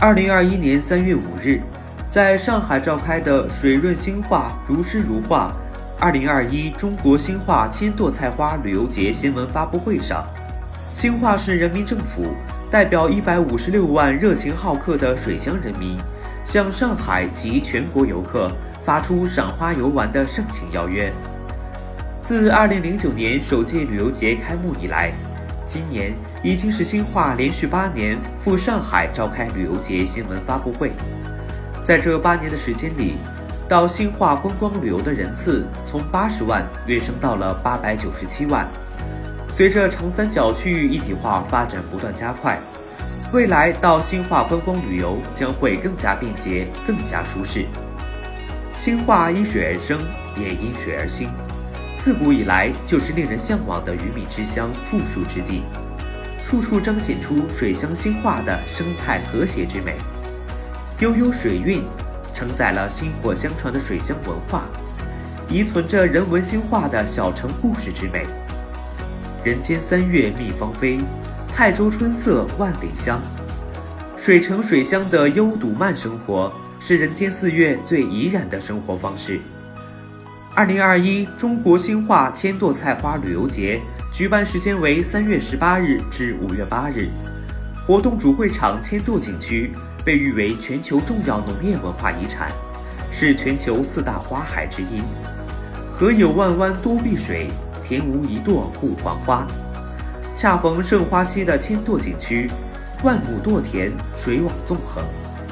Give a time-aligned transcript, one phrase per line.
[0.00, 1.60] 二零二一年三月五日，
[2.10, 5.54] 在上海召开的水润兴化如诗如画
[5.98, 10.26] 二零二一中国兴化千垛菜花旅游节新闻发布会上，
[10.92, 12.34] 兴化市人民政府
[12.70, 15.96] 代表一百五十六万热情好客的水乡人民，
[16.44, 18.50] 向上海及全国游客
[18.82, 21.10] 发出赏花游玩的盛情邀约。
[22.20, 25.12] 自二零零九年首届旅游节开幕以来，
[25.66, 30.92] 今年已经是兴化连续八年赴上海召开旅游节新闻发布会。
[31.82, 33.14] 在这八年的时间里，
[33.68, 38.68] 到兴化观光旅游的人次从八十万跃升到了八百九十七万。
[39.48, 42.58] 随着长三角区域一体化发展不断加快，
[43.32, 47.64] 未来到兴化观光旅游将会更加便捷、更加舒适。
[48.76, 50.00] 兴化因水而生，
[50.36, 51.30] 也因水而兴。
[51.96, 55.62] 自古以来就是令人向往的鱼米之乡、富庶之地，
[56.44, 59.96] 处处彰显出水乡兴化的生态和谐之美。
[61.00, 61.82] 悠悠水韵，
[62.34, 64.64] 承载了薪火相传的水乡文化，
[65.48, 68.26] 遗存着人文兴化的小城故事之美。
[69.42, 71.00] 人间三月蜜芳菲，
[71.48, 73.20] 泰州春色万里香。
[74.16, 79.40] 水城水乡的优笃慢生活，是人间四月最怡然的生活方式。
[80.56, 83.80] 二零二一中国兴化千垛菜花旅游节
[84.12, 87.08] 举办时间为三月十八日至五月八日。
[87.84, 89.72] 活动主会场千垛景区
[90.04, 92.52] 被誉为全球重要农业文化遗产，
[93.10, 95.02] 是全球四大花海之一。
[95.92, 97.48] 河有万湾多碧水，
[97.82, 99.44] 田无一垛不黄花。
[100.36, 102.48] 恰逢盛花期的千垛景区，
[103.02, 105.02] 万亩垛田，水网纵横，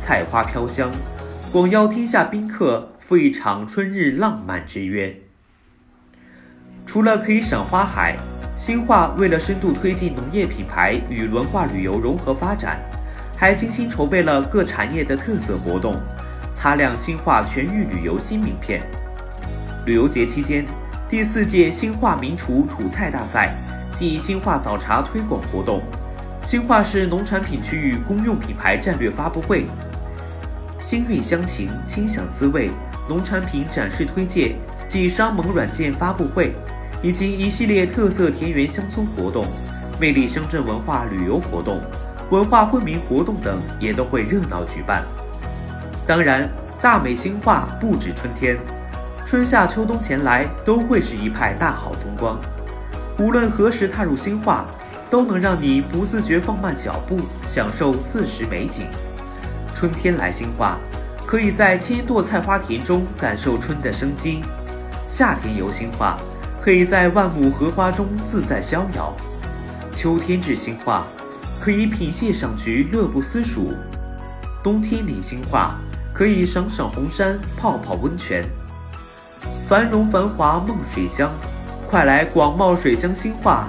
[0.00, 0.90] 菜花飘香，
[1.52, 2.88] 广邀天下宾客。
[3.08, 5.16] 赴一场春日浪漫之约。
[6.84, 8.14] 除了可以赏花海，
[8.54, 12.78] 兴化为了深度推进农业品牌与文化旅游融合发展，
[13.34, 15.98] 还精心筹备了各产业的特色活动，
[16.52, 18.82] 擦亮兴化全域旅游新名片。
[19.86, 20.66] 旅游节期间，
[21.08, 23.54] 第四届兴化名厨土菜大赛
[23.94, 25.80] 暨兴化早茶推广活动，
[26.42, 29.64] 兴化市农产品区域公用品牌战略发布会，
[30.80, 32.70] 新韵乡情，清享滋味。
[33.08, 34.54] 农产品展示推介
[34.86, 36.54] 暨商盟软件发布会，
[37.02, 39.46] 以及一系列特色田园乡村活动、
[39.98, 41.80] 魅力乡镇文化旅游活动、
[42.30, 45.04] 文化惠民活动等也都会热闹举办。
[46.06, 46.48] 当然，
[46.80, 48.58] 大美兴化不止春天，
[49.26, 52.38] 春夏秋冬前来都会是一派大好风光。
[53.18, 54.66] 无论何时踏入兴化，
[55.10, 58.86] 都能让你不自觉放慢脚步，享受四时美景。
[59.78, 60.76] 春天来新化。
[61.24, 64.42] 可以在千垛菜花田中感受春的生机，
[65.06, 66.18] 夏天游新化，
[66.60, 69.14] 可以在万亩荷花中自在逍遥；
[69.92, 71.04] 秋天至新化，
[71.60, 73.74] 可以品蟹赏菊乐不思蜀；
[74.64, 75.76] 冬天临新化，
[76.12, 78.42] 可以赏赏红山泡泡温泉。
[79.68, 81.30] 繁荣繁华梦水乡，
[81.86, 83.68] 快来广袤水乡新化，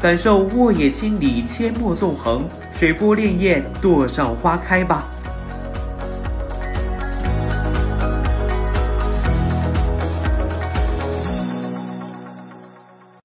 [0.00, 5.04] 感受沃野千里阡陌纵横，水波潋滟垛上花开吧！